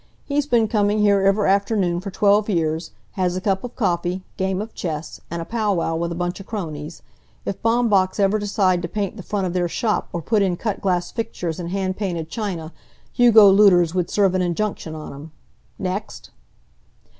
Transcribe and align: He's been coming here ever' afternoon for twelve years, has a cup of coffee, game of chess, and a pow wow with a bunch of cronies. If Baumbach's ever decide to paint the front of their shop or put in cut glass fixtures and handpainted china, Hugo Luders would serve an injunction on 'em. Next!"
He's 0.25 0.47
been 0.47 0.67
coming 0.67 0.97
here 0.97 1.21
ever' 1.21 1.45
afternoon 1.45 1.99
for 2.01 2.09
twelve 2.09 2.49
years, 2.49 2.89
has 3.11 3.35
a 3.35 3.41
cup 3.41 3.63
of 3.63 3.75
coffee, 3.75 4.23
game 4.35 4.59
of 4.59 4.73
chess, 4.73 5.21
and 5.29 5.43
a 5.43 5.45
pow 5.45 5.75
wow 5.75 5.95
with 5.95 6.11
a 6.11 6.15
bunch 6.15 6.39
of 6.39 6.47
cronies. 6.47 7.03
If 7.45 7.61
Baumbach's 7.61 8.19
ever 8.19 8.39
decide 8.39 8.81
to 8.81 8.87
paint 8.87 9.15
the 9.15 9.21
front 9.21 9.45
of 9.45 9.53
their 9.53 9.69
shop 9.69 10.09
or 10.11 10.23
put 10.23 10.41
in 10.41 10.57
cut 10.57 10.81
glass 10.81 11.11
fixtures 11.11 11.59
and 11.59 11.69
handpainted 11.69 12.29
china, 12.29 12.73
Hugo 13.13 13.47
Luders 13.51 13.93
would 13.93 14.09
serve 14.09 14.33
an 14.33 14.41
injunction 14.41 14.95
on 14.95 15.13
'em. 15.13 15.31
Next!" 15.77 16.31